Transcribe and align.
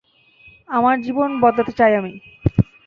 আমার 0.69 0.95
জীবন 1.01 1.29
বদলাতে 1.43 1.73
চাই 1.79 1.93
আমি। 1.95 2.13